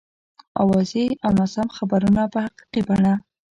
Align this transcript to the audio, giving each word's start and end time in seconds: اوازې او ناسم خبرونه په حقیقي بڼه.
اوازې 0.63 1.05
او 1.25 1.31
ناسم 1.39 1.67
خبرونه 1.77 2.23
په 2.31 2.39
حقیقي 2.45 2.81
بڼه. 2.87 3.13